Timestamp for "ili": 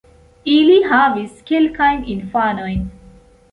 0.53-0.77